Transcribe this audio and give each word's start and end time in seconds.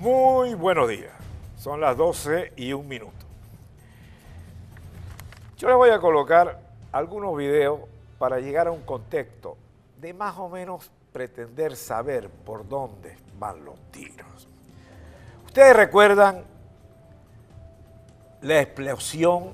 Muy 0.00 0.54
buenos 0.54 0.88
días. 0.88 1.12
Son 1.58 1.78
las 1.78 1.94
12 1.94 2.54
y 2.56 2.72
un 2.72 2.88
minuto. 2.88 3.26
Yo 5.58 5.68
les 5.68 5.76
voy 5.76 5.90
a 5.90 6.00
colocar 6.00 6.58
algunos 6.90 7.36
videos 7.36 7.80
para 8.18 8.40
llegar 8.40 8.66
a 8.66 8.70
un 8.70 8.80
contexto 8.80 9.58
de 10.00 10.14
más 10.14 10.38
o 10.38 10.48
menos 10.48 10.90
pretender 11.12 11.76
saber 11.76 12.30
por 12.30 12.66
dónde 12.66 13.18
van 13.38 13.62
los 13.62 13.78
tiros. 13.90 14.48
Ustedes 15.44 15.76
recuerdan 15.76 16.44
la 18.40 18.58
explosión, 18.58 19.50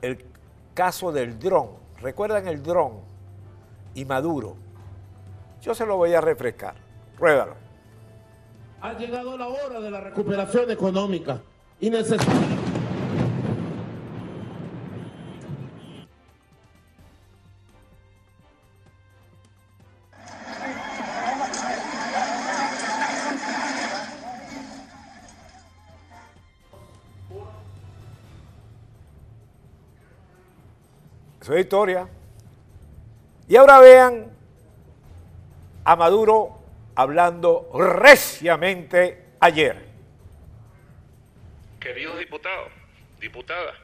el 0.00 0.24
caso 0.74 1.10
del 1.10 1.40
dron. 1.40 1.70
¿Recuerdan 2.00 2.46
el 2.46 2.62
dron 2.62 3.00
y 3.96 4.04
Maduro? 4.04 4.54
Yo 5.60 5.74
se 5.74 5.84
lo 5.84 5.96
voy 5.96 6.14
a 6.14 6.20
refrescar. 6.20 6.76
Ruédalo. 7.18 7.65
Ha 8.80 8.92
llegado 8.92 9.36
la 9.36 9.48
hora 9.48 9.80
de 9.80 9.90
la 9.90 10.00
recuperación 10.00 10.70
económica 10.70 11.40
y 11.80 11.90
necesitamos... 11.90 12.66
Eso 31.46 31.54
es 31.54 31.60
historia. 31.60 32.08
Y 33.46 33.54
ahora 33.54 33.78
vean 33.78 34.26
a 35.84 35.94
Maduro 35.94 36.55
hablando 36.96 37.70
reciamente 37.74 39.24
ayer. 39.40 39.76
Queridos 41.78 42.18
diputados, 42.18 42.72
diputadas, 43.20 43.76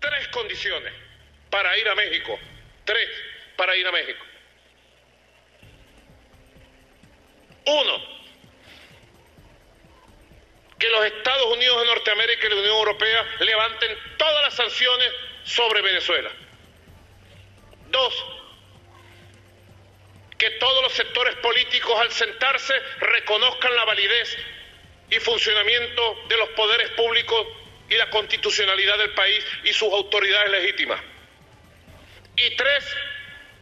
tres 0.00 0.28
condiciones 0.28 0.94
para 1.50 1.76
ir 1.76 1.88
a 1.88 1.94
México. 1.94 2.38
Tres 2.84 3.08
para 3.56 3.76
ir 3.76 3.86
a 3.86 3.92
México. 3.92 4.24
Uno, 7.66 8.02
que 10.78 10.88
los 10.88 11.04
Estados 11.04 11.52
Unidos 11.52 11.80
de 11.80 11.86
Norteamérica 11.86 12.46
y 12.46 12.50
la 12.50 12.56
Unión 12.56 12.76
Europea 12.76 13.26
levanten 13.40 13.98
todas 14.16 14.42
las 14.42 14.54
sanciones 14.54 15.12
sobre 15.42 15.82
Venezuela. 15.82 16.30
Dos, 17.90 18.37
que 20.38 20.50
todos 20.52 20.82
los 20.84 20.92
sectores 20.92 21.34
políticos 21.36 22.00
al 22.00 22.12
sentarse 22.12 22.72
reconozcan 23.00 23.74
la 23.74 23.84
validez 23.84 24.38
y 25.10 25.18
funcionamiento 25.18 26.24
de 26.28 26.36
los 26.36 26.48
poderes 26.50 26.90
públicos 26.90 27.48
y 27.90 27.96
la 27.96 28.08
constitucionalidad 28.10 28.98
del 28.98 29.10
país 29.10 29.44
y 29.64 29.72
sus 29.72 29.92
autoridades 29.92 30.50
legítimas. 30.50 31.00
Y 32.36 32.50
tres, 32.54 32.84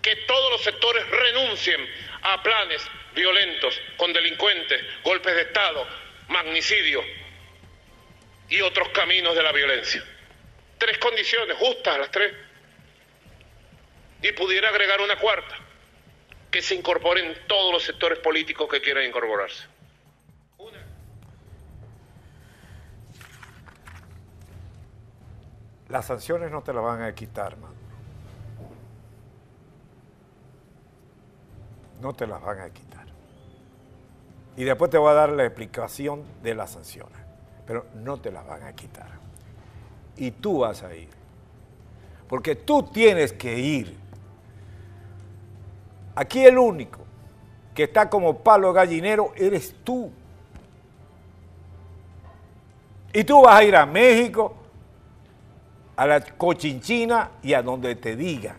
que 0.03 0.17
todos 0.17 0.53
los 0.53 0.63
sectores 0.63 1.09
renuncien 1.09 1.89
a 2.23 2.43
planes 2.43 2.83
violentos 3.15 3.81
con 3.97 4.13
delincuentes, 4.13 4.85
golpes 5.03 5.35
de 5.35 5.43
Estado, 5.43 5.89
magnicidio 6.29 7.03
y 8.51 8.61
otros 8.61 8.91
caminos 8.91 9.35
de 9.35 9.43
la 9.43 9.53
violencia. 9.53 10.05
Tres 10.77 10.99
condiciones 10.99 11.57
justas 11.57 11.99
las 11.99 12.11
tres. 12.11 12.35
Y 14.21 14.33
pudiera 14.33 14.69
agregar 14.69 15.01
una 15.01 15.17
cuarta 15.17 15.66
que 16.57 16.63
se 16.63 16.75
incorporen 16.75 17.35
todos 17.47 17.71
los 17.71 17.83
sectores 17.85 18.19
políticos 18.21 18.67
que 18.71 18.81
quieran 18.81 19.05
incorporarse. 19.05 19.65
Las 25.91 26.07
sanciones 26.07 26.51
no 26.51 26.63
te 26.63 26.73
las 26.73 26.83
van 26.83 27.03
a 27.03 27.15
quitar, 27.15 27.59
Maduro. 27.59 27.79
No 32.01 32.15
te 32.15 32.27
las 32.27 32.41
van 32.41 32.61
a 32.61 32.71
quitar. 32.71 33.05
Y 34.57 34.65
después 34.65 34.91
te 34.91 34.97
voy 34.97 35.11
a 35.11 35.15
dar 35.15 35.29
la 35.29 35.45
explicación 35.45 36.25
de 36.43 36.55
las 36.55 36.71
sanciones. 36.71 37.19
Pero 37.67 37.85
no 37.97 38.19
te 38.19 38.33
las 38.33 38.47
van 38.47 38.63
a 38.63 38.75
quitar. 38.75 39.11
Y 40.17 40.31
tú 40.31 40.61
vas 40.61 40.83
a 40.83 40.95
ir. 40.95 41.11
Porque 42.27 42.57
tú 42.57 42.83
tienes 42.83 43.35
que 43.35 43.59
ir. 43.59 44.06
Aquí 46.17 46.45
el 46.45 46.59
único 46.59 47.01
que 47.75 47.85
está 47.85 48.09
como 48.09 48.39
palo 48.39 48.73
gallinero 48.73 49.33
eres 49.37 49.75
tú. 49.85 50.11
Y 53.13 53.23
tú 53.23 53.43
vas 53.43 53.57
a 53.57 53.65
ir 53.65 53.77
a 53.77 53.87
México, 53.87 54.57
a 55.95 56.07
la 56.07 56.21
cochinchina 56.21 57.31
y 57.43 57.53
a 57.53 57.63
donde 57.63 57.95
te 57.97 58.17
digan. 58.17 58.57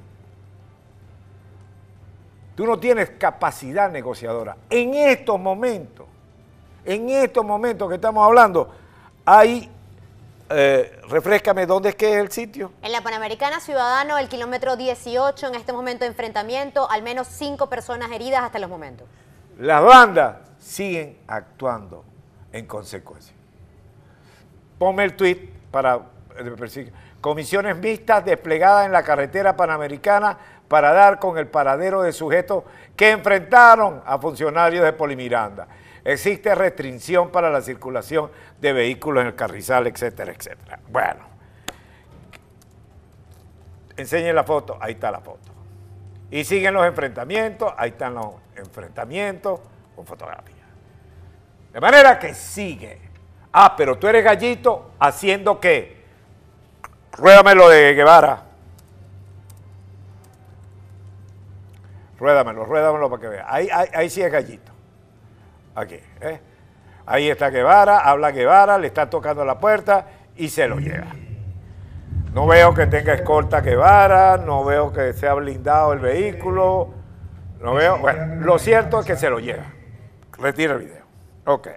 Tú 2.56 2.66
no 2.66 2.80
tienes 2.80 3.12
capacidad 3.12 3.92
negociadora. 3.92 4.58
En 4.70 4.94
estos 4.94 5.40
momentos, 5.40 6.08
en 6.86 7.10
estos 7.10 7.44
momentos 7.44 7.90
que 7.90 7.96
estamos 7.96 8.26
hablando, 8.26 8.70
hay, 9.26 9.70
eh, 10.50 11.00
refrescame, 11.10 11.66
¿dónde 11.66 11.90
es 11.90 11.96
que 11.96 12.14
es 12.14 12.20
el 12.20 12.32
sitio? 12.32 12.72
En 12.82 12.92
la 12.92 13.02
Panamericana 13.02 13.60
Ciudadano, 13.60 14.18
el 14.18 14.30
kilómetro 14.30 14.76
18, 14.76 15.48
en 15.48 15.56
este 15.56 15.74
momento 15.74 16.06
de 16.06 16.10
enfrentamiento, 16.10 16.90
al 16.90 17.04
menos 17.04 17.28
cinco 17.28 17.68
personas 17.68 18.12
heridas 18.12 18.44
hasta 18.44 18.60
los 18.60 18.70
momentos. 18.70 19.08
Las 19.60 19.84
bandas 19.84 20.38
siguen 20.60 21.18
actuando 21.28 22.06
en 22.52 22.66
consecuencia. 22.66 23.36
Ponme 24.78 25.04
el 25.04 25.16
tweet 25.16 25.50
para 25.72 26.00
eh, 26.38 26.92
comisiones 27.20 27.76
mixtas 27.78 28.24
desplegadas 28.24 28.86
en 28.86 28.92
la 28.92 29.04
carretera 29.04 29.58
panamericana 29.58 30.38
para 30.68 30.94
dar 30.94 31.20
con 31.20 31.38
el 31.38 31.48
paradero 31.48 32.02
de 32.02 32.14
sujetos 32.14 32.64
que 32.96 33.12
enfrentaron 33.12 34.02
a 34.06 34.18
funcionarios 34.18 34.86
de 34.86 34.94
Polimiranda. 34.94 35.68
Existe 36.08 36.56
restricción 36.56 37.32
para 37.32 37.50
la 37.50 37.62
circulación 37.62 38.32
de 38.62 38.72
vehículos 38.72 39.24
en 39.24 39.28
el 39.28 39.36
carrizal, 39.36 39.88
etcétera, 39.88 40.32
etcétera. 40.32 40.80
Bueno, 40.88 41.26
enseñen 43.98 44.34
la 44.34 44.46
foto, 44.46 44.78
ahí 44.80 44.94
está 44.94 45.12
la 45.12 45.20
foto. 45.20 45.52
Y 46.32 46.46
siguen 46.46 46.76
los 46.76 46.86
enfrentamientos, 46.86 47.74
ahí 47.76 47.90
están 47.90 48.14
los 48.14 48.36
enfrentamientos 48.56 49.60
con 49.98 50.06
fotografía. 50.06 50.64
De 51.74 51.82
manera 51.82 52.18
que 52.18 52.34
sigue. 52.34 53.02
Ah, 53.52 53.76
pero 53.76 53.98
tú 53.98 54.08
eres 54.08 54.24
gallito 54.24 54.92
haciendo 55.00 55.60
qué? 55.60 56.06
Ruédame 57.18 57.54
lo 57.54 57.68
de 57.68 57.94
Guevara. 57.94 58.44
Ruédamelo, 62.18 62.64
ruédamelo 62.64 63.10
para 63.10 63.22
que 63.22 63.28
vea. 63.28 63.46
Ahí, 63.46 63.68
ahí, 63.70 63.90
ahí 63.94 64.10
sí 64.10 64.22
es 64.22 64.32
gallito. 64.32 64.77
Aquí, 65.78 66.00
¿eh? 66.22 66.40
Ahí 67.06 67.30
está 67.30 67.52
Guevara, 67.52 68.00
habla 68.00 68.32
Guevara, 68.32 68.80
le 68.80 68.88
está 68.88 69.12
tocando 69.12 69.46
la 69.46 69.60
puerta 69.60 70.08
y 70.36 70.50
se 70.50 70.68
lo 70.68 70.80
lleva. 70.80 71.06
No 72.34 72.48
veo 72.48 72.74
que 72.74 72.88
tenga 72.88 73.14
escolta 73.14 73.62
Guevara, 73.62 74.38
no 74.38 74.66
veo 74.66 74.92
que 74.92 75.14
sea 75.14 75.36
blindado 75.36 75.94
el 75.94 76.00
vehículo, 76.00 76.96
no 77.62 77.76
veo, 77.76 78.00
bueno, 78.00 78.38
lo 78.44 78.58
cierto 78.58 79.02
es 79.02 79.06
que 79.06 79.16
se 79.16 79.30
lo 79.30 79.38
lleva. 79.38 79.66
Retira 80.40 80.74
el 80.74 80.80
video. 80.80 81.04
Ok. 81.46 81.68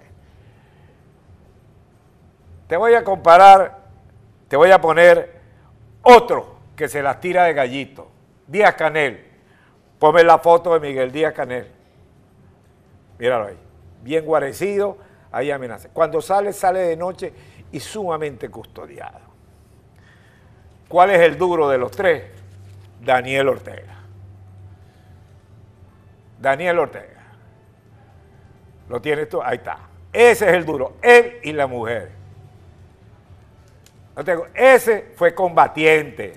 Te 2.65 2.75
voy 2.75 2.95
a 2.95 3.03
comparar, 3.03 3.81
te 4.47 4.57
voy 4.57 4.71
a 4.71 4.81
poner 4.81 5.41
otro 6.01 6.55
que 6.75 6.89
se 6.89 7.03
las 7.03 7.19
tira 7.19 7.43
de 7.43 7.53
gallito, 7.53 8.09
Díaz 8.47 8.73
Canel. 8.73 9.27
Ponme 9.99 10.23
la 10.23 10.39
foto 10.39 10.73
de 10.73 10.79
Miguel 10.79 11.11
Díaz 11.11 11.33
Canel. 11.33 11.71
Míralo 13.19 13.45
ahí. 13.45 13.70
Bien 14.03 14.25
guarecido, 14.25 14.97
ahí 15.31 15.51
amenaza. 15.51 15.89
Cuando 15.93 16.21
sale, 16.21 16.53
sale 16.53 16.79
de 16.79 16.95
noche 16.95 17.33
y 17.71 17.79
sumamente 17.79 18.49
custodiado. 18.49 19.19
¿Cuál 20.87 21.11
es 21.11 21.21
el 21.21 21.37
duro 21.37 21.69
de 21.69 21.77
los 21.77 21.91
tres? 21.91 22.23
Daniel 23.01 23.49
Ortega. 23.49 23.95
Daniel 26.39 26.79
Ortega. 26.79 27.21
¿Lo 28.89 29.01
tienes 29.01 29.29
tú? 29.29 29.41
Ahí 29.41 29.57
está. 29.57 29.77
Ese 30.11 30.49
es 30.49 30.53
el 30.53 30.65
duro. 30.65 30.97
Él 31.01 31.39
y 31.43 31.53
la 31.53 31.67
mujer. 31.67 32.11
Ese 34.53 35.13
fue 35.15 35.33
combatiente. 35.33 36.33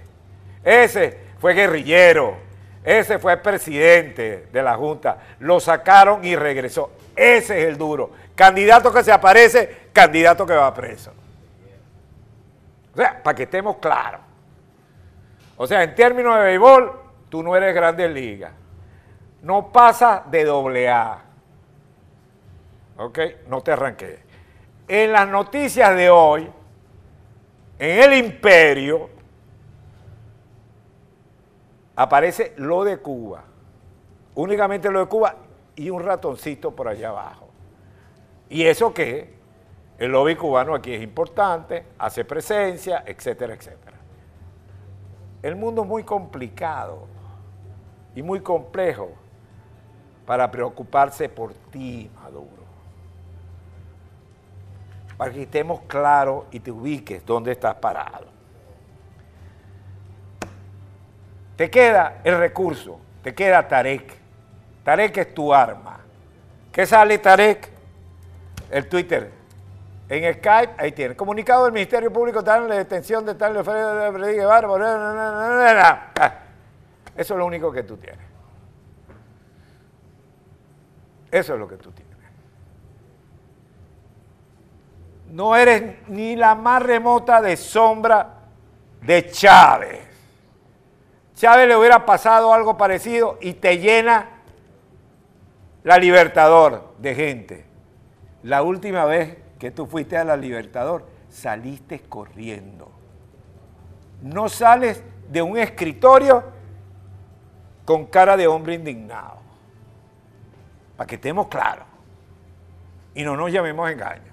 Ese 0.63 1.19
fue 1.39 1.55
guerrillero. 1.55 2.37
Ese 2.85 3.19
fue 3.19 3.37
presidente 3.39 4.49
de 4.53 4.63
la 4.63 4.77
Junta. 4.77 5.19
Lo 5.41 5.59
sacaron 5.59 6.25
y 6.25 6.37
regresó. 6.37 6.93
Ese 7.17 7.63
es 7.63 7.69
el 7.69 7.79
duro. 7.79 8.11
Candidato 8.35 8.93
que 8.93 9.03
se 9.03 9.11
aparece, 9.11 9.89
candidato 9.93 10.45
que 10.45 10.53
va 10.53 10.73
preso. 10.75 11.13
O 12.93 12.97
sea, 12.97 13.23
para 13.23 13.35
que 13.35 13.45
estemos 13.45 13.77
claros. 13.79 14.21
O 15.57 15.67
sea, 15.67 15.83
en 15.83 15.95
términos 15.95 16.37
de 16.37 16.43
béisbol, 16.43 16.93
tú 17.31 17.43
no 17.43 17.57
eres 17.57 17.75
grande 17.75 18.09
liga. 18.09 18.53
No 19.43 19.73
pasa 19.73 20.23
de 20.27 20.45
doble 20.45 20.89
A. 20.89 21.25
¿ok? 22.97 23.19
No 23.49 23.63
te 23.63 23.73
arranqué. 23.73 24.21
En 24.89 25.13
las 25.13 25.29
noticias 25.29 25.95
de 25.97 26.11
hoy, 26.11 26.51
en 27.79 28.03
el 28.03 28.25
imperio, 28.25 29.11
aparece 31.97 32.55
lo 32.57 32.85
de 32.85 32.99
Cuba. 32.99 33.45
Únicamente 34.35 34.91
lo 34.91 35.01
de 35.01 35.07
Cuba 35.07 35.37
y 35.77 35.91
un 35.91 36.03
ratoncito 36.03 36.71
por 36.75 36.89
allá 36.89 37.11
abajo. 37.11 37.49
¿Y 38.49 38.65
eso 38.65 38.93
qué? 38.93 39.35
El 39.99 40.11
lobby 40.11 40.35
cubano 40.35 40.75
aquí 40.75 40.93
es 40.93 41.03
importante, 41.03 41.87
hace 41.99 42.25
presencia, 42.25 43.05
etcétera, 43.07 43.55
etcétera. 43.55 43.97
El 45.43 45.57
mundo 45.57 45.83
es 45.83 45.89
muy 45.89 46.03
complicado 46.03 47.07
y 48.15 48.23
muy 48.23 48.41
complejo 48.41 49.13
para 50.27 50.51
preocuparse 50.51 51.29
por 51.29 51.55
ti, 51.55 52.11
Maduro. 52.15 52.65
Para 55.17 55.33
que 55.33 55.43
estemos 55.43 55.83
claros 55.83 56.47
y 56.51 56.61
te 56.61 56.73
ubiques 56.73 57.25
dónde 57.25 57.53
estás 57.53 57.77
parado. 57.77 58.34
Te 61.57 61.71
queda 61.71 62.21
el 62.25 62.39
recurso, 62.39 63.01
te 63.23 63.35
queda 63.35 63.67
Tarek. 63.69 64.13
Tarek 64.83 65.17
es 65.17 65.35
tu 65.35 65.55
arma. 65.55 66.01
¿Qué 66.73 66.85
sale 66.87 67.19
Tarek? 67.19 67.71
El 68.71 68.89
Twitter. 68.89 69.31
En 70.09 70.35
Skype, 70.35 70.75
ahí 70.77 70.93
tiene. 70.93 71.17
Comunicado 71.17 71.65
del 71.65 71.73
Ministerio 71.73 72.13
Público, 72.13 72.43
tal 72.45 72.69
la 72.69 72.75
detención 72.77 73.25
de 73.25 73.35
tal 73.35 73.65
Freddy 73.65 74.35
Guevara. 74.35 76.13
Eso 77.17 77.35
es 77.35 77.39
lo 77.39 77.47
único 77.47 77.73
que 77.73 77.85
tú 77.85 77.97
tienes. 77.97 78.27
Eso 81.31 81.55
es 81.55 81.59
lo 81.59 81.67
que 81.69 81.77
tú 81.77 81.91
tienes. 81.93 82.15
No 85.31 85.57
eres 85.57 86.09
ni 86.09 86.37
la 86.37 86.55
más 86.55 86.83
remota 86.83 87.41
de 87.41 87.57
sombra 87.57 88.29
de 89.01 89.31
Chávez. 89.31 90.14
Chávez 91.35 91.69
le 91.69 91.77
hubiera 91.77 92.07
pasado 92.07 92.53
algo 92.55 92.77
parecido 92.77 93.39
y 93.41 93.55
te 93.55 93.79
llena 93.79 94.29
la 95.83 95.99
Libertador 95.99 96.95
de 96.99 97.15
gente. 97.15 97.67
La 98.43 98.63
última 98.63 99.05
vez 99.05 99.37
que 99.59 99.71
tú 99.71 99.87
fuiste 99.87 100.17
a 100.17 100.25
la 100.25 100.37
Libertador, 100.37 101.07
saliste 101.29 102.01
corriendo. 102.01 102.91
No 104.23 104.49
sales 104.49 105.03
de 105.29 105.43
un 105.43 105.59
escritorio 105.59 106.45
con 107.85 108.07
cara 108.07 108.37
de 108.37 108.47
hombre 108.47 108.75
indignado. 108.75 109.39
Para 110.97 111.07
que 111.07 111.17
estemos 111.17 111.49
claros. 111.49 111.87
Y 113.15 113.25
no 113.25 113.37
nos 113.37 113.51
llamemos 113.51 113.91
engaño. 113.91 114.33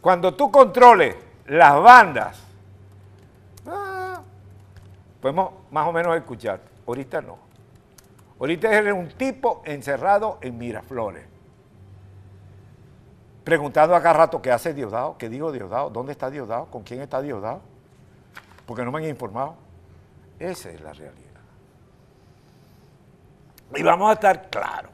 Cuando 0.00 0.34
tú 0.34 0.50
controles 0.50 1.16
las 1.46 1.80
bandas, 1.80 2.51
podemos 5.22 5.52
más 5.70 5.86
o 5.86 5.92
menos 5.92 6.16
escuchar. 6.16 6.60
Ahorita 6.86 7.22
no. 7.22 7.38
Ahorita 8.40 8.70
eres 8.72 8.92
un 8.92 9.08
tipo 9.08 9.62
encerrado 9.64 10.38
en 10.42 10.58
Miraflores. 10.58 11.24
Preguntando 13.44 13.94
acá 13.94 14.12
rato 14.12 14.42
qué 14.42 14.50
hace 14.50 14.74
Diosdado, 14.74 15.16
qué 15.16 15.28
dijo 15.28 15.52
Diosdado, 15.52 15.90
dónde 15.90 16.12
está 16.12 16.28
Diosdado, 16.28 16.66
con 16.66 16.82
quién 16.82 17.00
está 17.00 17.22
Diosdado. 17.22 17.60
Porque 18.66 18.84
no 18.84 18.90
me 18.90 18.98
han 18.98 19.08
informado. 19.08 19.54
Esa 20.40 20.70
es 20.70 20.80
la 20.80 20.92
realidad. 20.92 21.22
Y 23.76 23.82
vamos 23.82 24.10
a 24.10 24.14
estar 24.14 24.50
claros. 24.50 24.90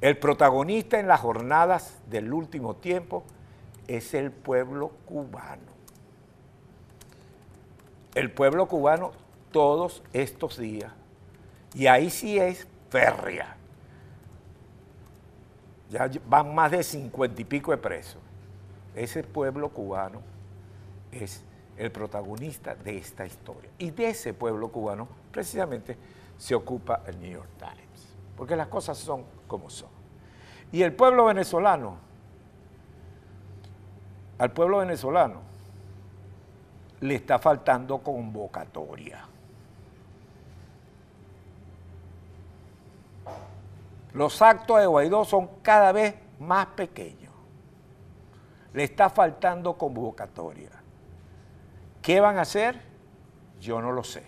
El 0.00 0.18
protagonista 0.18 0.98
en 0.98 1.06
las 1.06 1.20
jornadas 1.20 2.02
del 2.10 2.32
último 2.32 2.74
tiempo 2.74 3.24
es 3.86 4.14
el 4.14 4.32
pueblo 4.32 4.90
cubano. 5.06 5.74
El 8.14 8.30
pueblo 8.30 8.66
cubano 8.66 9.12
todos 9.50 10.02
estos 10.12 10.58
días. 10.58 10.92
Y 11.74 11.86
ahí 11.86 12.10
sí 12.10 12.38
es 12.38 12.66
férrea. 12.90 13.56
Ya 15.90 16.10
van 16.28 16.54
más 16.54 16.70
de 16.70 16.82
cincuenta 16.82 17.40
y 17.40 17.44
pico 17.44 17.70
de 17.70 17.76
presos. 17.76 18.20
Ese 18.94 19.22
pueblo 19.24 19.68
cubano 19.70 20.20
es 21.10 21.42
el 21.76 21.90
protagonista 21.90 22.74
de 22.74 22.98
esta 22.98 23.26
historia. 23.26 23.70
Y 23.78 23.90
de 23.90 24.10
ese 24.10 24.34
pueblo 24.34 24.68
cubano 24.68 25.08
precisamente 25.32 25.96
se 26.38 26.54
ocupa 26.54 27.02
el 27.06 27.20
New 27.20 27.30
York 27.30 27.50
Times, 27.58 28.14
porque 28.36 28.56
las 28.56 28.68
cosas 28.68 28.98
son 28.98 29.24
como 29.46 29.70
son. 29.70 29.88
Y 30.72 30.82
el 30.82 30.92
pueblo 30.92 31.26
venezolano, 31.26 31.96
al 34.38 34.52
pueblo 34.52 34.78
venezolano 34.78 35.53
le 37.04 37.16
está 37.16 37.38
faltando 37.38 37.98
convocatoria. 37.98 39.26
Los 44.14 44.40
actos 44.40 44.80
de 44.80 44.86
Guaidó 44.86 45.26
son 45.26 45.50
cada 45.60 45.92
vez 45.92 46.14
más 46.38 46.64
pequeños. 46.68 47.30
Le 48.72 48.84
está 48.84 49.10
faltando 49.10 49.76
convocatoria. 49.76 50.70
¿Qué 52.00 52.20
van 52.20 52.38
a 52.38 52.42
hacer? 52.42 52.80
Yo 53.60 53.82
no 53.82 53.92
lo 53.92 54.02
sé. 54.02 54.24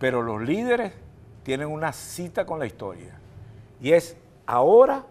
Pero 0.00 0.20
los 0.22 0.42
líderes 0.42 0.94
tienen 1.44 1.68
una 1.68 1.92
cita 1.92 2.44
con 2.44 2.58
la 2.58 2.66
historia. 2.66 3.20
Y 3.80 3.92
es 3.92 4.16
ahora 4.46 5.04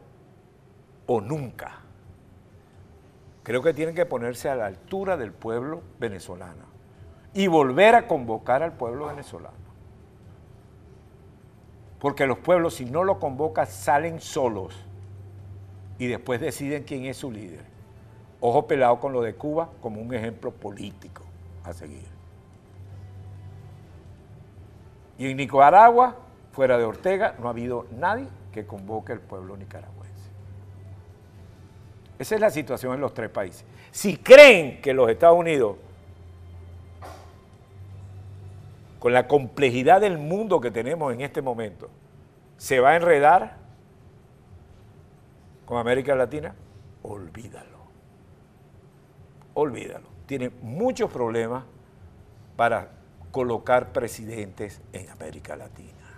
o 1.07 1.21
nunca. 1.21 1.83
Creo 3.49 3.63
que 3.63 3.73
tienen 3.73 3.95
que 3.95 4.05
ponerse 4.05 4.47
a 4.47 4.55
la 4.55 4.67
altura 4.67 5.17
del 5.17 5.31
pueblo 5.31 5.81
venezolano 5.97 6.65
y 7.33 7.47
volver 7.47 7.95
a 7.95 8.07
convocar 8.07 8.61
al 8.61 8.73
pueblo 8.73 9.07
venezolano. 9.07 9.57
Porque 11.97 12.27
los 12.27 12.37
pueblos, 12.37 12.75
si 12.75 12.85
no 12.85 13.03
lo 13.03 13.17
convocan, 13.17 13.65
salen 13.65 14.21
solos 14.21 14.75
y 15.97 16.05
después 16.05 16.39
deciden 16.39 16.83
quién 16.83 17.05
es 17.05 17.17
su 17.17 17.31
líder. 17.31 17.63
Ojo 18.39 18.67
pelado 18.67 18.99
con 18.99 19.13
lo 19.13 19.23
de 19.23 19.33
Cuba 19.33 19.69
como 19.81 19.99
un 19.99 20.13
ejemplo 20.13 20.51
político 20.51 21.23
a 21.63 21.73
seguir. 21.73 22.07
Y 25.17 25.31
en 25.31 25.37
Nicaragua, 25.37 26.17
fuera 26.51 26.77
de 26.77 26.83
Ortega, 26.83 27.33
no 27.39 27.47
ha 27.47 27.49
habido 27.49 27.87
nadie 27.97 28.27
que 28.51 28.67
convoque 28.67 29.11
al 29.13 29.21
pueblo 29.21 29.57
nicaragüense. 29.57 29.98
Esa 32.19 32.35
es 32.35 32.41
la 32.41 32.51
situación 32.51 32.93
en 32.93 32.99
los 32.99 33.13
tres 33.13 33.29
países. 33.29 33.63
Si 33.91 34.17
creen 34.17 34.81
que 34.81 34.93
los 34.93 35.09
Estados 35.09 35.39
Unidos, 35.39 35.77
con 38.99 39.13
la 39.13 39.25
complejidad 39.25 40.01
del 40.01 40.17
mundo 40.17 40.59
que 40.59 40.69
tenemos 40.69 41.13
en 41.13 41.21
este 41.21 41.41
momento, 41.41 41.89
se 42.57 42.81
va 42.81 42.89
a 42.89 42.95
enredar 42.97 43.55
con 45.65 45.77
América 45.77 46.13
Latina, 46.13 46.53
olvídalo. 47.03 47.79
Olvídalo. 49.53 50.07
Tiene 50.25 50.51
muchos 50.61 51.09
problemas 51.09 51.63
para 52.57 52.89
colocar 53.31 53.93
presidentes 53.93 54.81
en 54.91 55.09
América 55.09 55.55
Latina. 55.55 56.08